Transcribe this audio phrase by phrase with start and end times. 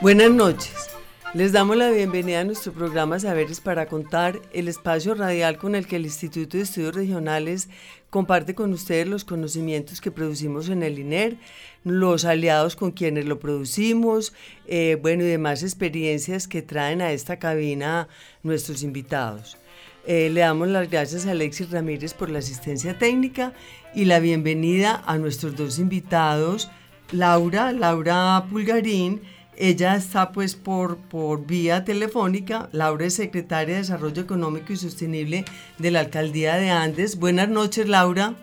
[0.00, 0.88] Buenas noches.
[1.34, 5.86] Les damos la bienvenida a nuestro programa Saberes para Contar, el espacio radial con el
[5.86, 7.68] que el Instituto de Estudios Regionales
[8.08, 11.36] comparte con ustedes los conocimientos que producimos en el INER,
[11.84, 14.32] los aliados con quienes lo producimos,
[14.66, 18.08] eh, bueno, y demás experiencias que traen a esta cabina
[18.42, 19.58] nuestros invitados.
[20.06, 23.52] Eh, le damos las gracias a Alexis Ramírez por la asistencia técnica
[23.94, 26.70] y la bienvenida a nuestros dos invitados,
[27.12, 29.20] Laura, Laura Pulgarín,
[29.60, 32.70] ella está pues por, por vía telefónica.
[32.72, 35.44] Laura es secretaria de Desarrollo Económico y Sostenible
[35.78, 37.18] de la Alcaldía de Andes.
[37.18, 38.34] Buenas noches, Laura.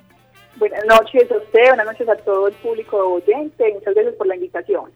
[0.57, 3.73] Buenas noches a usted, buenas noches a todo el público oyente.
[3.73, 4.91] Muchas gracias por la invitación.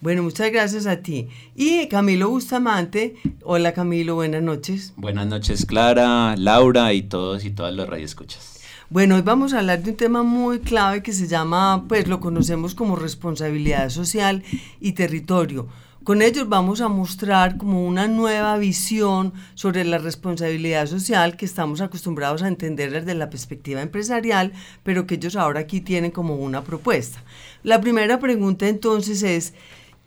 [0.00, 1.28] Bueno, muchas gracias a ti.
[1.54, 3.16] Y Camilo Bustamante.
[3.42, 4.92] Hola Camilo, buenas noches.
[4.96, 8.61] Buenas noches, Clara, Laura y todos y todas los radioescuchas.
[8.92, 12.20] Bueno, hoy vamos a hablar de un tema muy clave que se llama, pues lo
[12.20, 14.42] conocemos como responsabilidad social
[14.80, 15.66] y territorio.
[16.04, 21.80] Con ellos vamos a mostrar como una nueva visión sobre la responsabilidad social que estamos
[21.80, 26.62] acostumbrados a entender desde la perspectiva empresarial, pero que ellos ahora aquí tienen como una
[26.62, 27.24] propuesta.
[27.62, 29.54] La primera pregunta entonces es,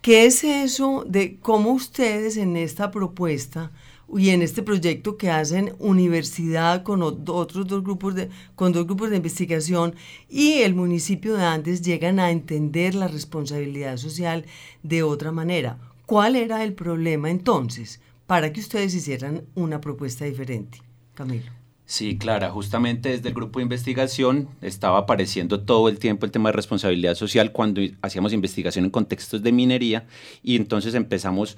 [0.00, 3.72] ¿qué es eso de cómo ustedes en esta propuesta
[4.14, 9.10] y en este proyecto que hacen universidad con otros dos grupos de, con dos grupos
[9.10, 9.94] de investigación
[10.28, 14.44] y el municipio de Andes llegan a entender la responsabilidad social
[14.82, 15.78] de otra manera.
[16.06, 20.78] ¿Cuál era el problema entonces para que ustedes hicieran una propuesta diferente?
[21.14, 21.50] Camilo.
[21.88, 26.48] Sí, Clara, justamente desde el grupo de investigación estaba apareciendo todo el tiempo el tema
[26.48, 30.04] de responsabilidad social cuando hacíamos investigación en contextos de minería
[30.42, 31.56] y entonces empezamos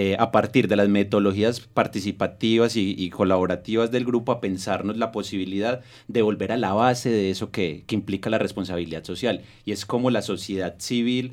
[0.00, 5.80] eh, a partir de las metodologías participativas y, colaborativas del grupo a pensarnos la posibilidad
[6.06, 9.84] de volver a la base de eso que, que implica la responsabilidad social y es
[9.84, 11.32] como la sociedad civil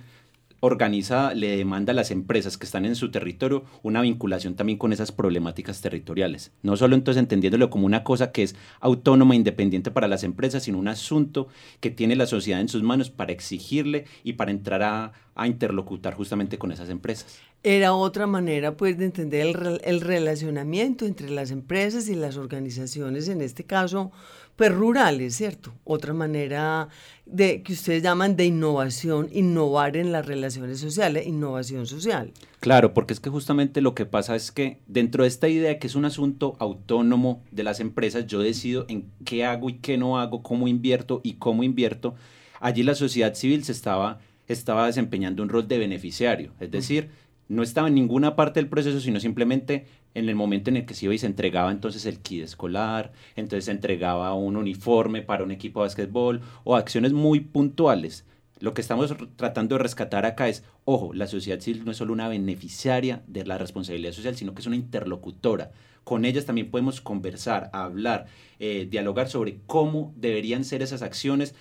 [0.62, 4.94] organizada le demanda a las empresas que están en su territorio una vinculación también con
[4.94, 6.52] esas problemáticas territoriales.
[6.64, 10.80] No solo entonces entendiéndolo como una cosa que es autónoma, independiente para las empresas, sino
[10.80, 11.50] un asunto
[11.82, 16.16] que tiene la sociedad en sus manos para exigirle y para entrar a, a interlocutar
[16.16, 17.40] justamente con esas empresas.
[17.68, 23.28] Era otra manera pues de entender el, el relacionamiento entre las empresas y las organizaciones,
[23.28, 24.12] en este caso
[24.56, 25.74] pues rurales, ¿cierto?
[25.84, 26.90] Otra manera
[27.26, 32.32] de que ustedes llaman de innovación, innovar en las relaciones sociales, innovación social.
[32.60, 35.88] Claro, porque es que justamente lo que pasa es que dentro de esta idea que
[35.88, 40.20] es un asunto autónomo de las empresas, yo decido en qué hago y qué no
[40.20, 42.14] hago, cómo invierto y cómo invierto.
[42.62, 47.10] Allí la sociedad civil se estaba, estaba desempeñando un rol de beneficiario, es decir,
[47.48, 50.94] no estaba en ninguna parte del proceso, sino simplemente en el momento en el que
[50.94, 55.44] se iba y se entregaba entonces el kit escolar, entonces se entregaba un uniforme para
[55.44, 58.26] un equipo de básquetbol o acciones muy puntuales.
[58.60, 62.14] Lo que estamos tratando de rescatar acá es, ojo, la sociedad civil no es solo
[62.14, 65.72] una beneficiaria de la responsabilidad social, sino que es una interlocutora.
[66.06, 68.28] Con ellas también podemos conversar, hablar,
[68.60, 71.54] eh, dialogar sobre cómo deberían ser esas acciones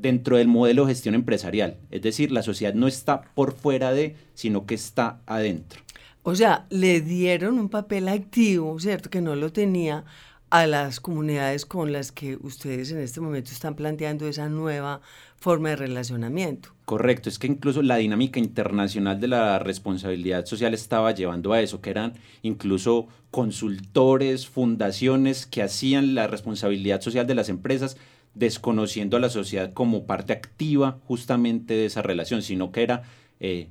[0.00, 1.76] dentro del modelo de gestión empresarial.
[1.90, 5.80] Es decir, la sociedad no está por fuera de, sino que está adentro.
[6.22, 9.10] O sea, le dieron un papel activo, ¿cierto?
[9.10, 10.04] Que no lo tenía
[10.50, 15.00] a las comunidades con las que ustedes en este momento están planteando esa nueva
[15.36, 16.70] forma de relacionamiento.
[16.84, 21.80] Correcto, es que incluso la dinámica internacional de la responsabilidad social estaba llevando a eso,
[21.80, 27.98] que eran incluso consultores, fundaciones que hacían la responsabilidad social de las empresas
[28.38, 33.02] desconociendo a la sociedad como parte activa justamente de esa relación, sino que era
[33.40, 33.68] eh,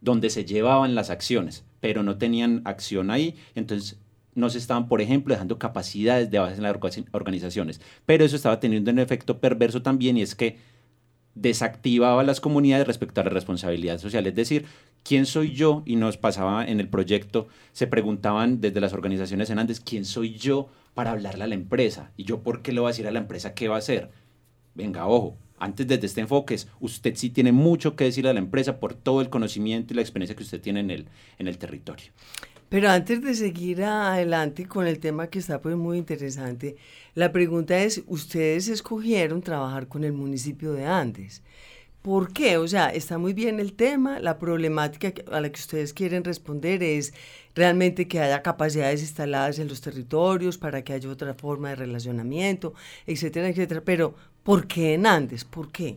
[0.00, 3.98] donde se llevaban las acciones, pero no tenían acción ahí, entonces
[4.34, 6.76] no se estaban, por ejemplo, dejando capacidades de base en las
[7.12, 10.58] organizaciones, pero eso estaba teniendo un efecto perverso también y es que
[11.36, 14.66] desactivaba las comunidades respecto a la responsabilidad social, es decir,
[15.04, 15.82] ¿quién soy yo?
[15.86, 20.34] Y nos pasaba en el proyecto, se preguntaban desde las organizaciones en Andes, ¿quién soy
[20.34, 22.12] yo para hablarle a la empresa?
[22.16, 24.10] ¿Y yo por qué le voy a decir a la empresa qué va a hacer?
[24.74, 28.78] Venga, ojo, antes desde este enfoque usted sí tiene mucho que decir a la empresa
[28.80, 31.06] por todo el conocimiento y la experiencia que usted tiene en el,
[31.38, 32.06] en el territorio.
[32.68, 36.76] Pero antes de seguir adelante con el tema que está pues muy interesante,
[37.14, 41.42] la pregunta es, ustedes escogieron trabajar con el municipio de Andes.
[42.04, 42.58] ¿Por qué?
[42.58, 46.82] O sea, está muy bien el tema, la problemática a la que ustedes quieren responder
[46.82, 47.14] es
[47.54, 52.74] realmente que haya capacidades instaladas en los territorios para que haya otra forma de relacionamiento,
[53.06, 53.80] etcétera, etcétera.
[53.82, 55.46] Pero, ¿por qué en Andes?
[55.46, 55.96] ¿Por qué?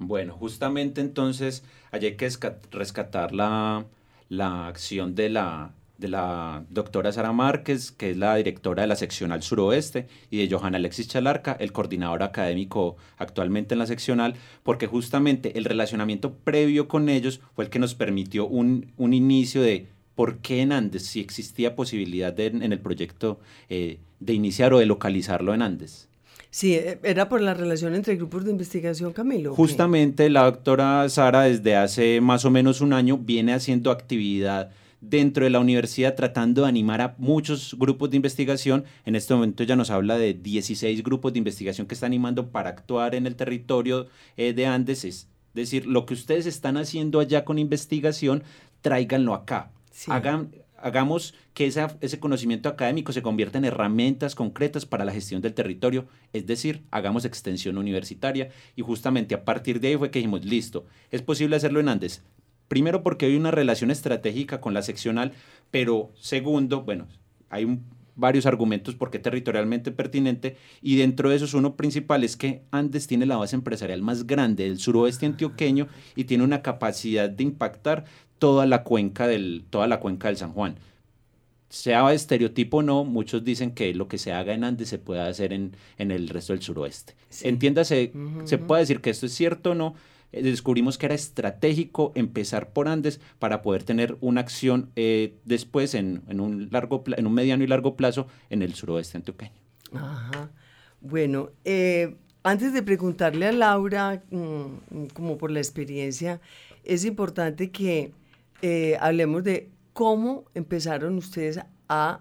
[0.00, 1.62] Bueno, justamente entonces
[1.92, 2.28] hay que
[2.72, 3.86] rescatar la,
[4.28, 8.96] la acción de la de la doctora Sara Márquez, que es la directora de la
[8.96, 14.86] seccional suroeste, y de Johanna Alexis Chalarca, el coordinador académico actualmente en la seccional, porque
[14.86, 19.86] justamente el relacionamiento previo con ellos fue el que nos permitió un, un inicio de
[20.14, 24.78] por qué en Andes, si existía posibilidad de, en el proyecto eh, de iniciar o
[24.78, 26.08] de localizarlo en Andes.
[26.50, 29.54] Sí, e, era por la relación entre grupos de investigación, Camilo.
[29.54, 34.70] Justamente la doctora Sara desde hace más o menos un año viene haciendo actividad
[35.08, 38.84] dentro de la universidad tratando de animar a muchos grupos de investigación.
[39.04, 42.70] En este momento ya nos habla de 16 grupos de investigación que está animando para
[42.70, 44.06] actuar en el territorio
[44.36, 45.04] eh, de Andes.
[45.04, 48.42] Es decir, lo que ustedes están haciendo allá con investigación,
[48.80, 49.70] tráiganlo acá.
[50.08, 50.50] Hagan,
[50.84, 56.06] hagamos que ese conocimiento académico se convierta en herramientas concretas para la gestión del territorio,
[56.32, 60.84] es decir, hagamos extensión universitaria y justamente a partir de ahí fue que dijimos, listo,
[61.10, 62.22] es posible hacerlo en Andes,
[62.68, 65.32] Primero porque hay una relación estratégica con la seccional,
[65.70, 67.06] pero segundo, bueno,
[67.50, 67.78] hay
[68.16, 73.26] varios argumentos porque territorialmente pertinente y dentro de esos uno principal es que Andes tiene
[73.26, 78.04] la base empresarial más grande del suroeste antioqueño y tiene una capacidad de impactar
[78.38, 80.76] toda la cuenca del, toda la cuenca del San Juan.
[81.68, 85.22] Sea estereotipo o no, muchos dicen que lo que se haga en Andes se puede
[85.22, 87.14] hacer en, en el resto del suroeste.
[87.42, 88.12] Entiéndase,
[88.44, 89.94] se puede decir que esto es cierto o no,
[90.34, 95.94] eh, descubrimos que era estratégico empezar por Andes para poder tener una acción eh, después
[95.94, 99.52] en, un largo, en un mediano y largo plazo en el suroeste antioqueño.
[99.92, 100.50] Ajá.
[101.00, 106.40] Bueno, eh, antes de preguntarle a Laura, mm, como por la experiencia,
[106.82, 108.12] es importante que
[108.98, 112.20] hablemos de cómo empezaron ustedes a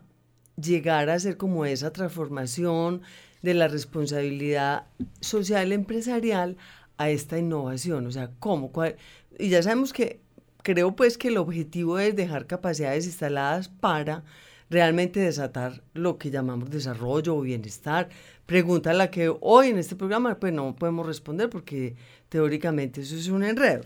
[0.62, 3.01] llegar a hacer como esa transformación
[3.42, 4.88] de la responsabilidad
[5.21, 6.57] social empresarial
[6.98, 8.07] a esta innovación?
[8.07, 8.72] O sea, ¿cómo?
[9.40, 10.22] Y ya sabemos que
[10.63, 14.24] creo pues que el objetivo es dejar capacidades instaladas para
[14.69, 18.10] realmente desatar lo que llamamos desarrollo o bienestar.
[18.45, 21.95] Pregunta a la que hoy en este programa pues no podemos responder porque
[22.30, 23.84] teóricamente eso es un enredo.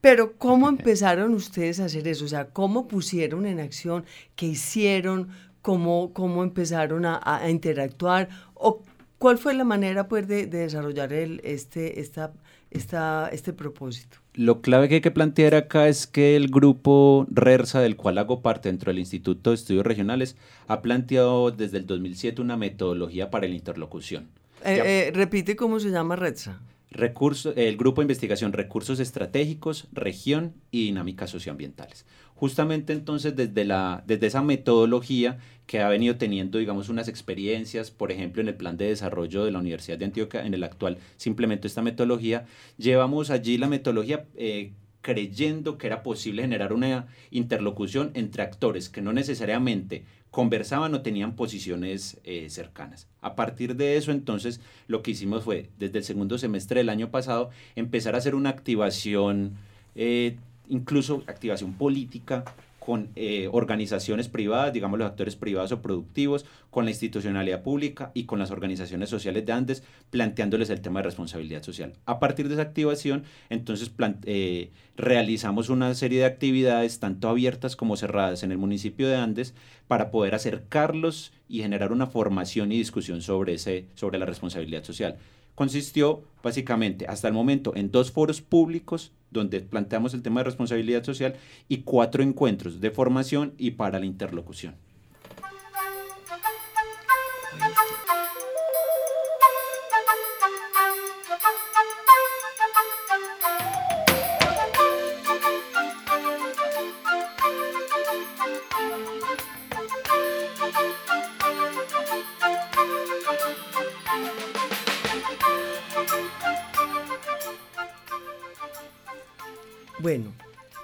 [0.00, 2.24] Pero ¿cómo empezaron ustedes a hacer eso?
[2.26, 4.04] O sea, ¿cómo pusieron en acción?
[4.36, 5.30] ¿Qué hicieron?
[5.62, 8.28] ¿Cómo, cómo empezaron a, a interactuar?
[8.54, 8.82] ¿O
[9.18, 12.32] ¿Cuál fue la manera pues, de, desarrollar el, este, esta,
[12.70, 14.18] esta, este propósito?
[14.34, 18.42] Lo clave que hay que plantear acá es que el grupo RERSA, del cual hago
[18.42, 20.36] parte dentro del Instituto de Estudios Regionales,
[20.68, 24.28] ha planteado desde el 2007 una metodología para la interlocución.
[24.64, 26.60] Eh, eh, repite cómo se llama RERSA.
[26.90, 32.06] El grupo de investigación Recursos Estratégicos, Región y Dinámicas Socioambientales.
[32.34, 38.10] Justamente entonces desde, la, desde esa metodología que ha venido teniendo, digamos, unas experiencias, por
[38.10, 41.28] ejemplo, en el plan de desarrollo de la Universidad de Antioquia, en el actual se
[41.28, 42.46] implementó esta metodología,
[42.78, 49.02] llevamos allí la metodología eh, creyendo que era posible generar una interlocución entre actores que
[49.02, 53.08] no necesariamente conversaban o tenían posiciones eh, cercanas.
[53.20, 57.10] A partir de eso, entonces, lo que hicimos fue, desde el segundo semestre del año
[57.10, 59.54] pasado, empezar a hacer una activación,
[59.94, 60.36] eh,
[60.68, 62.44] incluso activación política
[62.88, 68.24] con eh, organizaciones privadas, digamos los actores privados o productivos, con la institucionalidad pública y
[68.24, 71.92] con las organizaciones sociales de Andes, planteándoles el tema de responsabilidad social.
[72.06, 73.92] A partir de esa activación, entonces
[74.24, 79.52] eh, realizamos una serie de actividades, tanto abiertas como cerradas, en el municipio de Andes,
[79.86, 85.18] para poder acercarlos y generar una formación y discusión sobre, ese, sobre la responsabilidad social
[85.54, 91.04] consistió básicamente hasta el momento en dos foros públicos donde planteamos el tema de responsabilidad
[91.04, 91.34] social
[91.68, 94.74] y cuatro encuentros de formación y para la interlocución.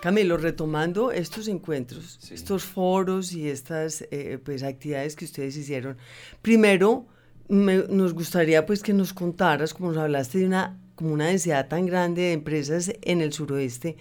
[0.04, 5.96] Camilo, retomando estos encuentros, estos foros y estas eh, pues, actividades que ustedes hicieron,
[6.42, 7.06] primero
[7.48, 11.86] nos gustaría pues que nos contaras, como nos hablaste de una como una densidad tan
[11.86, 13.96] grande de empresas en el suroeste,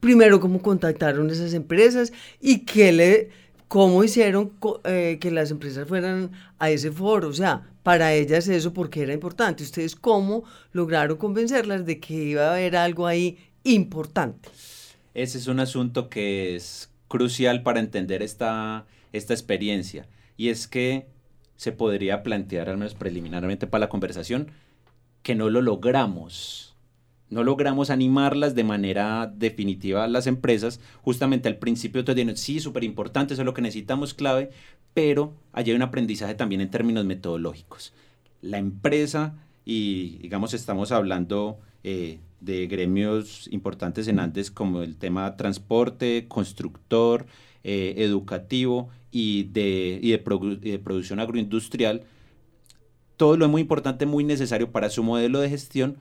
[0.00, 3.30] primero cómo contactaron esas empresas y qué le,
[3.68, 4.50] cómo hicieron
[4.82, 7.28] eh, que las empresas fueran a ese foro.
[7.28, 9.62] O sea, para ellas eso porque era importante.
[9.62, 14.48] Ustedes cómo lograron convencerlas de que iba a haber algo ahí importante.
[15.16, 20.06] Ese es un asunto que es crucial para entender esta, esta experiencia.
[20.36, 21.06] Y es que
[21.56, 24.50] se podría plantear, al menos preliminarmente para la conversación,
[25.22, 26.76] que no lo logramos
[27.28, 32.60] no logramos animarlas de manera definitiva a las empresas, justamente al principio te dijeron, sí,
[32.60, 34.50] súper importante, eso es lo que necesitamos, clave,
[34.94, 37.92] pero allí hay un aprendizaje también en términos metodológicos.
[38.42, 45.36] La empresa, y digamos estamos hablando eh, de gremios importantes en Andes como el tema
[45.36, 47.26] transporte, constructor,
[47.64, 52.02] eh, educativo y de, y de producción agroindustrial,
[53.16, 55.96] todo lo es muy importante, muy necesario para su modelo de gestión,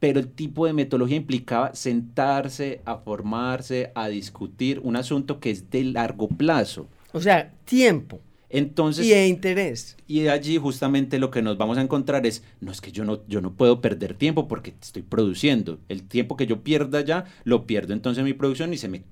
[0.00, 5.70] pero el tipo de metodología implicaba sentarse, a formarse, a discutir un asunto que es
[5.70, 6.86] de largo plazo.
[7.12, 8.20] O sea, tiempo.
[8.54, 9.96] Entonces, y de interés.
[10.06, 13.26] Y allí justamente lo que nos vamos a encontrar es, no es que yo no,
[13.26, 15.80] yo no puedo perder tiempo porque estoy produciendo.
[15.88, 19.02] El tiempo que yo pierda ya, lo pierdo entonces en mi producción y se me,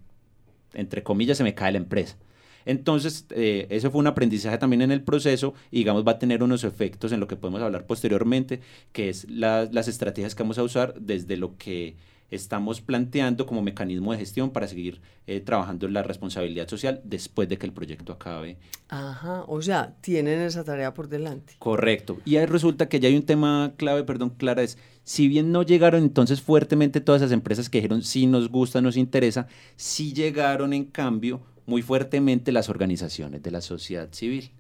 [0.75, 2.17] entre comillas, se me cae la empresa.
[2.65, 6.45] Entonces, eh, eso fue un aprendizaje también en el proceso y digamos va a tener
[6.45, 8.61] unos efectos en lo que podemos hablar posteriormente,
[8.93, 11.97] que es las estrategias que vamos a usar desde lo que
[12.33, 17.49] estamos planteando como mecanismo de gestión para seguir eh, trabajando en la responsabilidad social después
[17.49, 18.57] de que el proyecto acabe.
[18.89, 21.55] Ajá, o sea, tienen esa tarea por delante.
[21.59, 22.19] Correcto.
[22.25, 25.63] Y ahí resulta que ya hay un tema clave, perdón, Clara, es, si bien no
[25.63, 29.47] llegaron entonces fuertemente todas esas empresas que dijeron sí nos gusta, nos interesa,
[29.77, 34.51] sí llegaron en cambio muy fuertemente las organizaciones de la sociedad civil.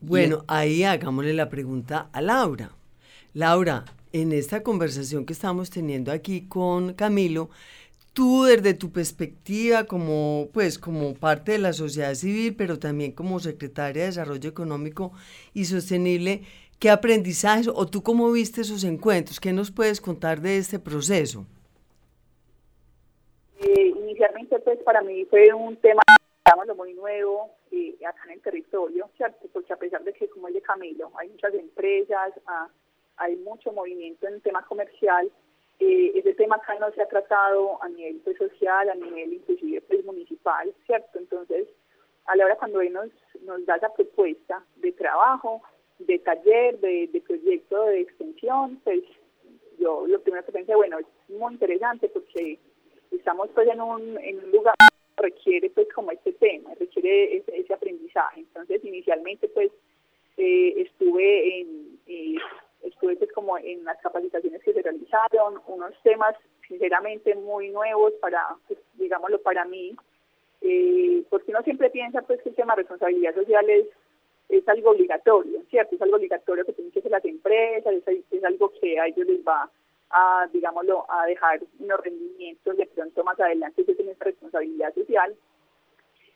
[0.00, 2.72] Bueno, ahí hagámosle la pregunta a Laura.
[3.32, 7.50] Laura, en esta conversación que estamos teniendo aquí con Camilo,
[8.12, 13.40] tú desde tu perspectiva como pues como parte de la sociedad civil, pero también como
[13.40, 15.12] secretaria de Desarrollo Económico
[15.54, 16.42] y Sostenible,
[16.78, 19.40] ¿qué aprendizajes o tú cómo viste esos encuentros?
[19.40, 21.46] ¿Qué nos puedes contar de este proceso?
[23.60, 26.02] Eh, inicialmente pues para mí fue un tema
[26.66, 29.48] lo muy nuevo eh, acá en el territorio, ¿cierto?
[29.52, 32.68] Porque a pesar de que, como de Camilo, hay muchas empresas, ah,
[33.22, 35.30] hay mucho movimiento en el tema comercial,
[35.78, 39.80] eh, ese tema acá no se ha tratado a nivel pues, social, a nivel inclusive
[39.82, 41.18] pues, municipal, ¿cierto?
[41.18, 41.66] Entonces,
[42.26, 43.10] a la hora cuando él nos,
[43.42, 45.62] nos da esa propuesta de trabajo,
[45.98, 49.02] de taller, de, de proyecto de extensión, pues
[49.78, 52.58] yo lo primero que pensé, bueno, es muy interesante porque
[53.10, 54.74] estamos pues en un, en un lugar
[55.16, 58.40] requiere pues como este tema, requiere ese, aprendizaje.
[58.40, 59.70] Entonces inicialmente pues
[60.36, 62.36] eh, estuve en eh,
[62.82, 66.34] estuve pues como en las capacitaciones que se realizaron, unos temas
[66.66, 69.94] sinceramente muy nuevos para, pues, digámoslo para mí,
[70.60, 73.86] eh, porque uno siempre piensa pues que el tema de responsabilidad social es,
[74.48, 75.96] es algo obligatorio, ¿cierto?
[75.96, 79.26] Es algo obligatorio que tienen que hacer las empresas, es, es algo que a ellos
[79.26, 79.70] les va
[80.10, 85.34] a, digámoslo, a dejar unos rendimientos de pronto más adelante, que nuestra responsabilidad social.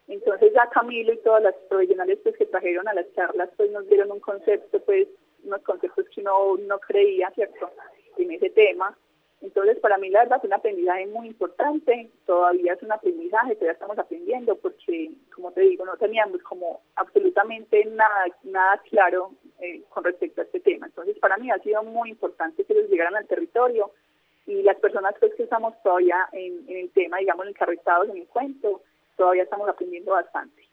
[0.09, 3.87] Entonces ya Camilo y todas las profesionales pues, que trajeron a las charlas pues nos
[3.89, 5.09] dieron un concepto, pues
[5.47, 7.71] unos conceptos que uno no creía, ¿cierto?,
[8.19, 8.97] en ese tema.
[9.43, 13.73] Entonces, para mí la verdad es un aprendizaje muy importante, todavía es un aprendizaje, todavía
[13.73, 20.05] estamos aprendiendo porque, como te digo, no teníamos como absolutamente nada, nada claro eh, con
[20.05, 20.87] respecto a este tema.
[20.87, 23.93] Entonces, para mí ha sido muy importante que ellos llegaran al territorio
[24.47, 28.81] y las personas pues, que estamos todavía en, el tema, digamos, encarretados en el cuento,
[29.17, 30.66] todavía estamos aprendiendo bastante.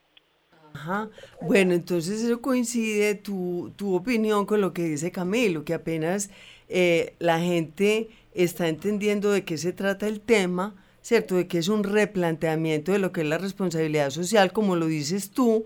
[0.83, 1.09] Ajá.
[1.39, 6.29] Bueno, entonces eso coincide tu, tu opinión con lo que dice Camilo, que apenas
[6.67, 11.35] eh, la gente está entendiendo de qué se trata el tema, ¿cierto?
[11.35, 15.31] De que es un replanteamiento de lo que es la responsabilidad social, como lo dices
[15.31, 15.65] tú,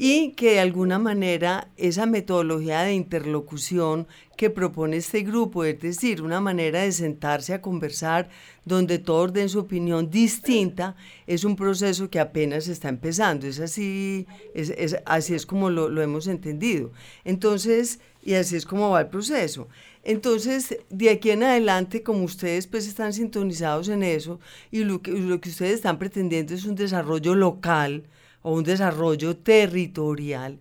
[0.00, 6.22] y que de alguna manera esa metodología de interlocución que propone este grupo, es decir,
[6.22, 8.28] una manera de sentarse a conversar
[8.64, 10.94] donde todos den su opinión distinta,
[11.26, 13.48] es un proceso que apenas está empezando.
[13.48, 16.92] Es así, es, así es como lo, hemos entendido.
[17.24, 19.66] Entonces, y así es como va el proceso.
[20.04, 24.38] Entonces, de aquí en adelante, como ustedes pues están sintonizados en eso
[24.70, 28.04] y lo que, lo que ustedes están pretendiendo es un desarrollo local,
[28.42, 30.60] o un desarrollo territorial,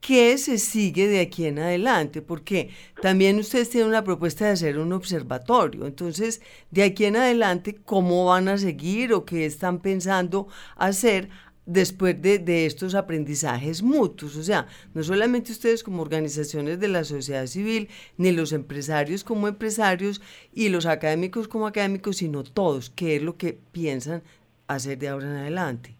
[0.00, 2.22] ¿qué se sigue de aquí en adelante?
[2.22, 2.70] Porque
[3.02, 5.86] también ustedes tienen una propuesta de hacer un observatorio.
[5.86, 11.28] Entonces, de aquí en adelante, ¿cómo van a seguir o qué están pensando hacer
[11.68, 14.36] después de, de, estos aprendizajes mutuos.
[14.36, 19.48] O sea, no solamente ustedes como organizaciones de la sociedad civil, ni los empresarios como
[19.48, 20.22] empresarios
[20.52, 24.22] y los académicos como académicos, sino todos, qué es lo que piensan
[24.66, 25.97] hacer de ahora en adelante.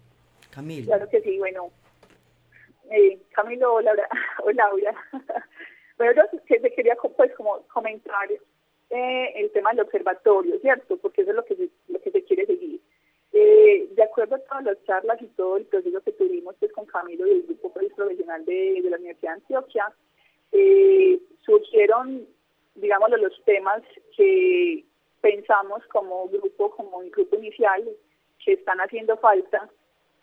[0.58, 0.86] Camilo.
[0.86, 1.70] Claro que sí, bueno.
[2.90, 4.08] Eh, Camilo o Laura.
[4.42, 4.92] O Laura.
[5.98, 8.28] bueno, yo te quería pues como comentar
[8.90, 10.96] eh, el tema del observatorio, ¿cierto?
[10.96, 12.80] Porque eso es lo que se, lo que se quiere seguir.
[13.32, 16.86] Eh, de acuerdo a todas las charlas y todo el proceso que tuvimos pues, con
[16.86, 19.92] Camilo y el grupo pues, profesional de, de, la Universidad de Antioquia,
[20.50, 22.26] eh, surgieron,
[22.74, 23.82] digamos, los temas
[24.16, 24.84] que
[25.20, 27.88] pensamos como grupo, como un grupo inicial,
[28.44, 29.68] que están haciendo falta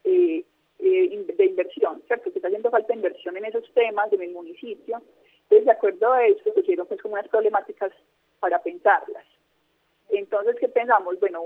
[0.06, 0.46] eh,
[0.80, 2.32] eh, de inversión, ¿cierto?
[2.32, 5.02] Que está haciendo falta inversión en esos temas en el municipio.
[5.44, 7.92] Entonces, de acuerdo a eso, surgieron pues como unas problemáticas
[8.40, 9.26] para pensarlas.
[10.10, 11.20] Entonces, ¿qué pensamos?
[11.20, 11.42] Bueno,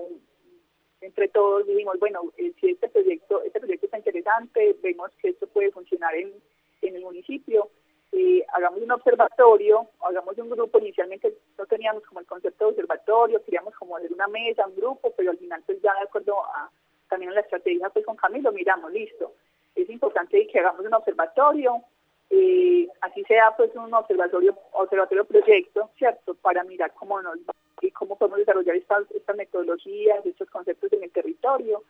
[1.01, 5.47] entre todos dijimos, bueno, eh, si este proyecto, este proyecto está interesante, vemos que esto
[5.47, 6.33] puede funcionar en,
[6.81, 7.69] en el municipio,
[8.11, 13.43] eh, hagamos un observatorio, hagamos un grupo, inicialmente no teníamos como el concepto de observatorio,
[13.43, 16.71] queríamos como hacer una mesa, un grupo, pero al final pues ya de acuerdo a
[17.09, 19.33] también a la estrategia pues con Camilo, miramos, listo,
[19.75, 21.83] es importante que hagamos un observatorio,
[22.29, 26.35] eh, así sea pues un observatorio, observatorio proyecto, ¿cierto?
[26.35, 31.03] Para mirar cómo nos va y cómo podemos desarrollar estas, estas metodologías, estos conceptos en
[31.03, 31.83] el territorio.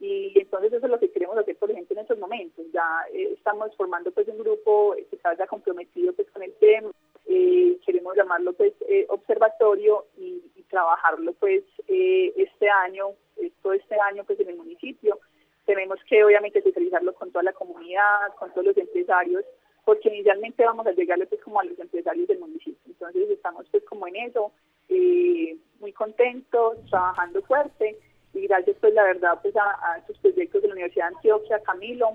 [0.00, 2.66] Y entonces eso es lo que queremos hacer, por ejemplo, en estos momentos.
[2.72, 6.90] Ya eh, estamos formando pues un grupo que está ya comprometido pues con el tema.
[7.26, 13.08] Eh, queremos llamarlo pues eh, observatorio y, trabajarlo pues eh, este año,
[13.62, 15.18] todo este año pues en el municipio.
[15.66, 19.44] Tenemos que obviamente socializarlo con toda la comunidad, con todos los empresarios,
[19.84, 22.80] porque inicialmente vamos a llegarle pues como a los empresarios del municipio.
[22.86, 24.52] Entonces estamos pues como en eso
[24.88, 27.98] eh, muy contentos, trabajando fuerte
[28.32, 31.62] y gracias pues la verdad pues a, a estos proyectos de la Universidad de Antioquia,
[31.62, 32.08] Camilo,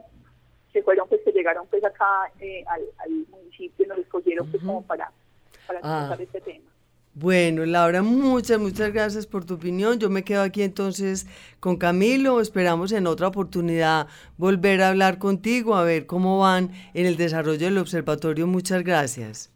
[0.74, 4.64] que fueron pues que llegaron pues acá eh, al, al, municipio y nos escogieron pues
[4.64, 5.12] como para,
[5.68, 6.18] para ah.
[6.20, 6.66] este tema.
[7.20, 9.98] Bueno, Laura, muchas, muchas gracias por tu opinión.
[9.98, 11.26] Yo me quedo aquí entonces
[11.60, 12.40] con Camilo.
[12.40, 14.06] Esperamos en otra oportunidad
[14.38, 18.46] volver a hablar contigo, a ver cómo van en el desarrollo del observatorio.
[18.46, 19.52] Muchas gracias.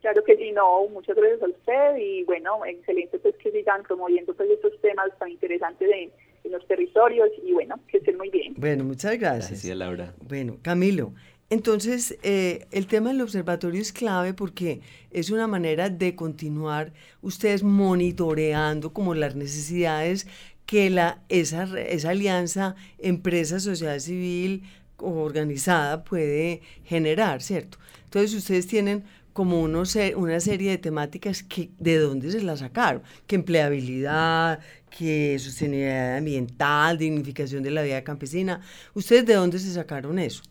[0.00, 4.32] Claro que sí, no, muchas gracias a usted y bueno, excelente pues que sigan promoviendo
[4.34, 6.12] pues estos temas tan interesantes de,
[6.44, 8.54] en los territorios y bueno, que estén muy bien.
[8.56, 9.50] Bueno, muchas gracias.
[9.50, 10.14] Gracias, Laura.
[10.28, 11.12] Bueno, Camilo,
[11.50, 14.80] entonces eh, el tema del observatorio es clave porque
[15.10, 20.26] es una manera de continuar ustedes monitoreando como las necesidades
[20.66, 24.64] que la, esa, esa alianza empresa-sociedad civil
[24.98, 27.78] organizada puede generar, ¿cierto?
[28.04, 29.84] Entonces ustedes tienen como uno
[30.16, 34.58] una serie de temáticas que de dónde se las sacaron, que empleabilidad,
[34.90, 38.60] que sostenibilidad ambiental, dignificación de la vida campesina.
[38.94, 40.42] ¿Ustedes de dónde se sacaron eso?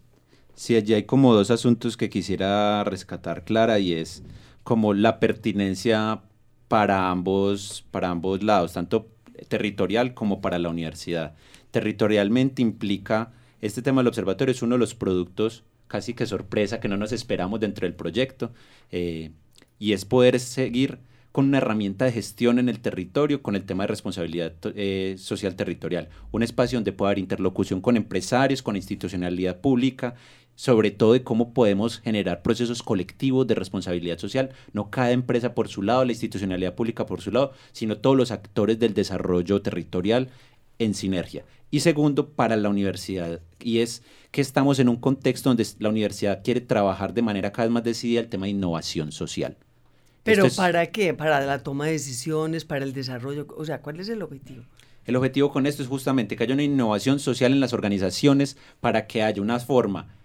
[0.57, 4.23] Sí, allí hay como dos asuntos que quisiera rescatar, Clara, y es
[4.63, 6.23] como la pertinencia
[6.67, 9.07] para ambos, para ambos lados, tanto
[9.49, 11.35] territorial como para la universidad.
[11.69, 16.87] Territorialmente implica, este tema del observatorio es uno de los productos casi que sorpresa que
[16.87, 18.51] no nos esperamos dentro del proyecto,
[18.91, 19.29] eh,
[19.77, 20.97] y es poder seguir
[21.31, 25.55] con una herramienta de gestión en el territorio con el tema de responsabilidad eh, social
[25.55, 26.09] territorial.
[26.31, 30.15] Un espacio donde pueda haber interlocución con empresarios, con institucionalidad pública,
[30.57, 35.69] sobre todo de cómo podemos generar procesos colectivos de responsabilidad social, no cada empresa por
[35.69, 40.29] su lado, la institucionalidad pública por su lado, sino todos los actores del desarrollo territorial
[40.79, 41.45] en sinergia.
[41.69, 46.41] Y segundo, para la universidad, y es que estamos en un contexto donde la universidad
[46.43, 49.57] quiere trabajar de manera cada vez más decidida el tema de innovación social.
[50.23, 51.13] ¿Pero es, para qué?
[51.13, 53.45] ¿Para la toma de decisiones, para el desarrollo?
[53.55, 54.63] O sea, ¿cuál es el objetivo?
[55.05, 59.05] El objetivo con esto es justamente que haya una innovación social en las organizaciones para
[59.05, 60.16] que haya una forma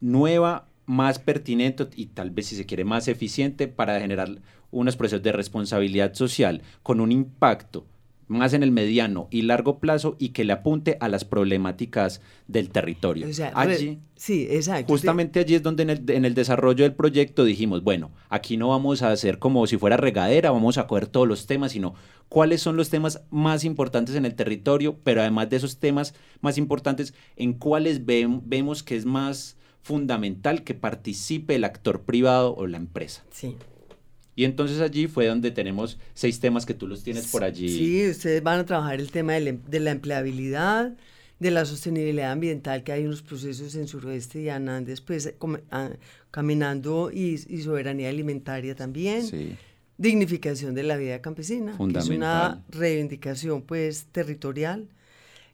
[0.00, 5.22] nueva, más pertinente y tal vez si se quiere más eficiente para generar unos procesos
[5.22, 7.86] de responsabilidad social con un impacto
[8.28, 12.70] más en el mediano y largo plazo y que le apunte a las problemáticas del
[12.70, 13.28] territorio.
[13.28, 14.92] O sea, allí, sí, exacto.
[14.92, 18.68] Justamente allí es donde en el, en el, desarrollo del proyecto dijimos, bueno, aquí no
[18.68, 21.94] vamos a hacer como si fuera regadera, vamos a coger todos los temas, sino
[22.28, 26.58] cuáles son los temas más importantes en el territorio, pero además de esos temas más
[26.58, 32.76] importantes, en cuáles vemos que es más fundamental que participe el actor privado o la
[32.76, 33.22] empresa.
[33.30, 33.54] Sí.
[34.34, 37.68] Y entonces allí fue donde tenemos seis temas que tú los tienes por allí.
[37.68, 40.96] Sí, ustedes van a trabajar el tema de, la empleabilidad,
[41.38, 45.32] de la sostenibilidad ambiental, que hay unos procesos en suroeste y Anandes, pues
[46.32, 49.24] caminando y, soberanía alimentaria también.
[49.24, 49.56] Sí.
[49.98, 54.88] Dignificación de la vida campesina, que es una reivindicación pues territorial.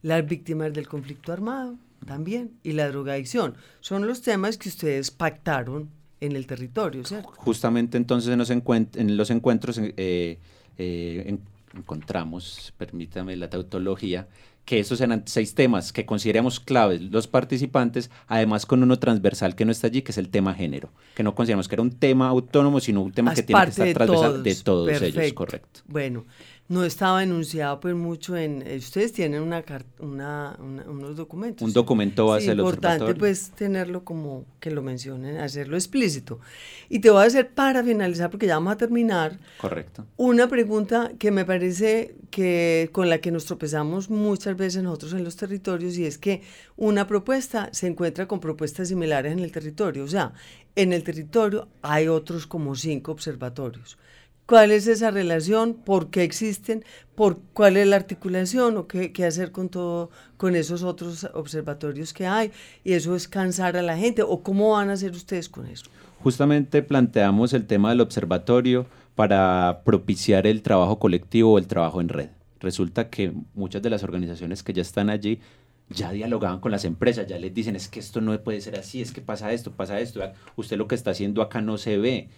[0.01, 3.57] Las víctimas del conflicto armado, también y la drogadicción.
[3.81, 7.33] Son los temas que ustedes pactaron en el territorio, ¿cierto?
[7.37, 10.39] Justamente entonces en los, en los encuentros eh,
[10.79, 11.39] eh,
[11.75, 14.29] encontramos, permítame la tautología,
[14.65, 19.65] que esos eran seis temas que consideramos claves los participantes, además con uno transversal que
[19.65, 22.29] no está allí, que es el tema género, que no consideramos que era un tema
[22.29, 25.81] autónomo, sino un tema que tiene que estar transversal de todos ellos, correcto.
[25.87, 26.27] Bueno,
[26.73, 29.63] no estaba enunciado pues mucho en eh, ustedes tienen una,
[29.99, 31.69] una, unos documentos.
[31.69, 36.41] Un documento base sí, importante pues tenerlo como que lo mencionen hacerlo explícito.
[36.89, 40.07] Y te voy a hacer para finalizar porque ya vamos a terminar correcto.
[40.17, 45.25] una pregunta que me parece que con la que nos tropezamos muchas veces nosotros en
[45.25, 46.41] los territorios y es que
[46.77, 50.05] una propuesta se encuentra con propuestas similares en el territorio.
[50.05, 50.33] O sea
[50.75, 53.99] en el territorio hay otros como cinco observatorios
[54.53, 56.85] cuál es esa relación, por qué existen,
[57.15, 62.13] por cuál es la articulación o qué, qué, hacer con todo, con esos otros observatorios
[62.13, 62.51] que hay.
[62.85, 64.21] Y eso es cansar a la gente.
[64.21, 65.87] ¿O cómo van a hacer ustedes con eso?
[66.23, 68.85] Justamente planteamos el tema del observatorio
[69.15, 72.29] para propiciar el trabajo colectivo o el trabajo en red.
[72.61, 75.41] Resulta que muchas de las organizaciones que ya están allí
[75.89, 79.01] ya dialogaban con las empresas, ya les dicen, es que esto no puede ser así,
[79.01, 80.21] es que pasa esto, pasa esto,
[80.57, 82.29] usted lo que está haciendo acá no se ve,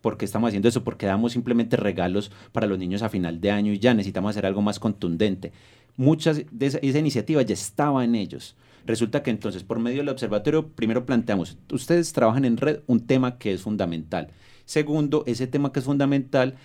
[0.00, 0.84] ¿Por qué estamos haciendo eso?
[0.84, 4.46] Porque damos simplemente regalos para los niños a final de año y ya necesitamos hacer
[4.46, 5.52] algo más contundente.
[5.96, 8.56] Muchas de esa, iniciativa ya estaba en ellos.
[8.84, 13.38] Resulta que entonces, por medio del observatorio, primero planteamos, ustedes trabajan en red un tema
[13.38, 14.28] que es fundamental.
[14.64, 16.56] Segundo, ese tema que es fundamental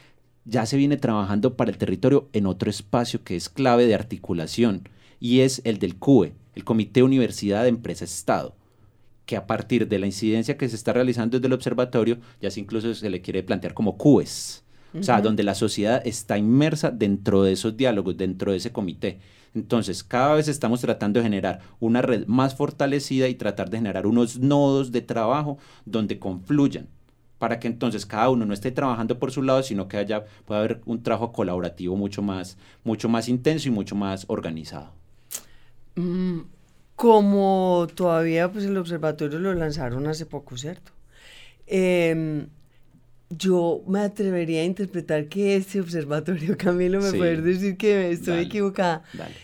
[0.46, 4.88] ya se viene trabajando para el territorio en otro espacio que es clave de articulación
[5.20, 8.56] y es el del CUE, el Comité Universidad de Empresa Estado
[9.28, 12.62] que a partir de la incidencia que se está realizando desde el observatorio, ya se
[12.62, 14.64] incluso se le quiere plantear como CUES,
[14.98, 19.20] o sea, donde la sociedad está inmersa dentro de esos diálogos, dentro de ese comité.
[19.54, 24.08] Entonces, cada vez estamos tratando de generar una red más fortalecida y tratar de generar
[24.08, 26.88] unos nodos de trabajo donde confluyan
[27.38, 30.62] para que entonces cada uno no esté trabajando por su lado, sino que haya pueda
[30.62, 34.92] haber un trabajo colaborativo mucho más mucho más intenso y mucho más organizado.
[35.96, 36.40] Mm,
[36.98, 40.92] como todavía pues el observatorio lo lanzaron hace poco, ¿cierto?
[41.68, 42.48] Em,
[43.30, 49.04] yo me atrevería a interpretar que este observatorio, Camilo, me puedes decir que estoy equivocada,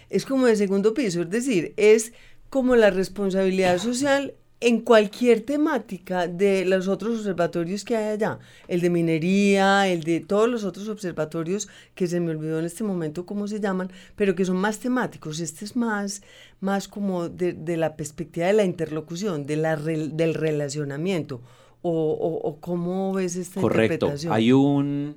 [0.10, 2.14] es como de segundo piso, es decir, es
[2.50, 8.82] como la responsabilidad social en cualquier temática de los otros observatorios que hay allá, el
[8.82, 13.26] de minería, el de todos los otros observatorios que se me olvidó en este momento
[13.26, 15.40] cómo se llaman, pero que son más temáticos.
[15.40, 16.22] Este es más,
[16.62, 21.42] más como de, la perspectiva de la interlocución, de la del relacionamiento.
[21.86, 24.06] O, o, cómo ves esta Correcto.
[24.06, 24.32] interpretación?
[24.32, 25.16] Hay un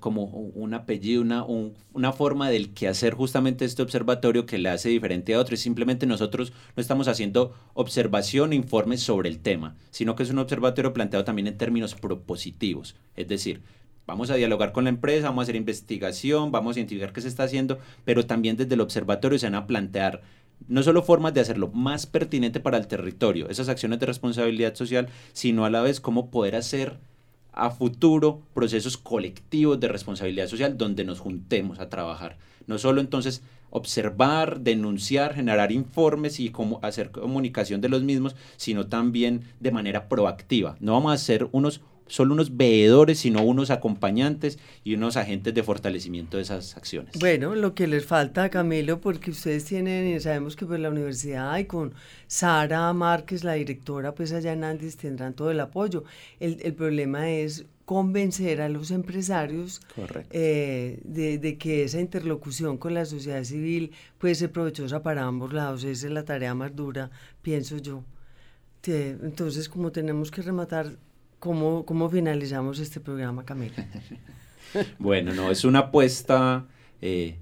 [0.00, 1.44] como un apellido, una,
[1.92, 5.60] una forma del que hacer justamente este observatorio que le hace diferente a otros.
[5.60, 10.38] Simplemente nosotros no estamos haciendo observación e informes sobre el tema, sino que es un
[10.38, 12.96] observatorio planteado también en términos propositivos.
[13.16, 13.62] Es decir,
[14.06, 17.28] vamos a dialogar con la empresa, vamos a hacer investigación, vamos a identificar qué se
[17.28, 20.22] está haciendo, pero también desde el observatorio se van a plantear
[20.68, 25.08] no solo formas de hacerlo más pertinente para el territorio, esas acciones de responsabilidad social,
[25.32, 26.98] sino a la vez cómo poder hacer
[27.52, 32.38] a futuro procesos colectivos de responsabilidad social donde nos juntemos a trabajar.
[32.66, 39.42] No solo entonces observar, denunciar, generar informes y hacer comunicación de los mismos, sino también
[39.60, 40.76] de manera proactiva.
[40.80, 41.80] No vamos a ser unos
[42.12, 47.18] solo unos veedores, sino unos acompañantes y unos agentes de fortalecimiento de esas acciones.
[47.18, 51.56] Bueno, lo que les falta, Camilo, porque ustedes tienen, y sabemos que pues la universidad
[51.56, 51.94] y con
[52.26, 56.04] Sara Márquez, la directora, pues allá en Andes tendrán todo el apoyo.
[56.38, 59.80] El, el problema es convencer a los empresarios
[60.30, 65.54] eh, de, de, que esa interlocución con la sociedad civil puede ser provechosa para ambos
[65.54, 65.82] lados.
[65.84, 68.04] Esa es la tarea más dura, pienso yo.
[68.84, 70.98] Entonces, como tenemos que rematar
[71.42, 73.74] ¿Cómo, ¿Cómo finalizamos este programa, Camila?
[75.00, 76.68] bueno, no, es una apuesta,
[77.00, 77.40] eh,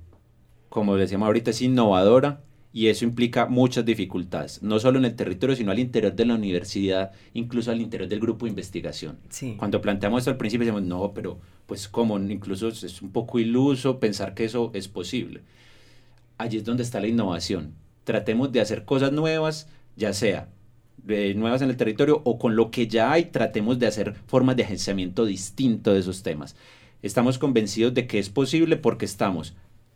[0.71, 2.41] como decíamos ahorita, es innovadora
[2.73, 6.37] y eso implica muchas dificultades, no solo en el territorio, sino al interior de la
[6.37, 9.19] universidad, incluso al interior del grupo de investigación.
[9.59, 14.01] Cuando planteamos esto al principio decimos, no, pero pues como incluso es un poco iluso
[14.01, 15.43] pensar que eso es posible.
[16.39, 17.75] Allí es donde está la innovación.
[18.05, 20.49] Tratemos de hacer cosas nuevas, ya sea
[21.05, 24.65] nuevas en el territorio o con lo que ya hay, tratemos de hacer formas de
[24.65, 26.57] agenciamiento distinto de esos temas.
[27.03, 29.55] Estamos convencidos de que es posible porque estamos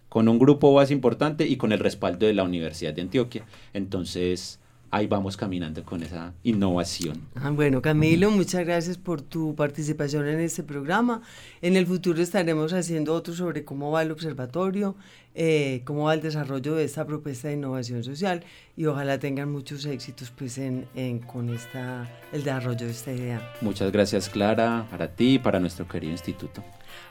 [0.08, 3.44] con un grupo base importante y con el respaldo de la Universidad de Antioquia.
[3.72, 4.60] Entonces,
[4.94, 7.20] ahí vamos caminando con esa innovación.
[7.34, 11.20] Ah, bueno, Camilo, muchas gracias por tu participación en este programa.
[11.62, 14.94] En el futuro estaremos haciendo otro sobre cómo va el observatorio
[15.34, 18.44] eh, cómo va el desarrollo de esta propuesta de innovación social
[18.76, 20.86] y ojalá tengan muchos éxitos pues en,
[21.26, 23.52] con esta, el desarrollo de esta idea.
[23.60, 26.62] Muchas gracias Clara, para ti y para nuestro querido instituto.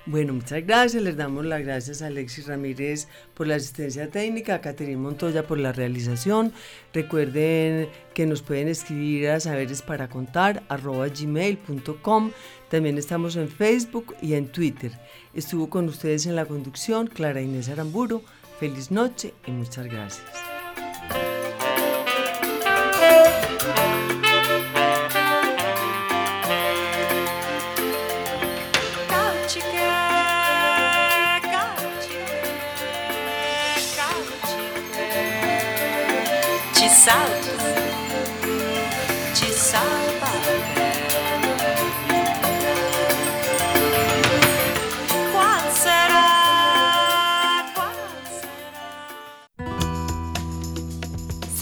[0.05, 1.01] Bueno, muchas gracias.
[1.01, 5.59] Les damos las gracias a Alexis Ramírez por la asistencia técnica, a Caterina Montoya por
[5.59, 6.51] la realización.
[6.93, 12.31] Recuerden que nos pueden escribir a saberes para contar gmail.com.
[12.73, 14.91] También estamos en Facebook y en Twitter.
[15.35, 18.23] Estuvo con ustedes en la conducción Clara Inés Aramburo.
[18.59, 20.25] Feliz noche y muchas gracias.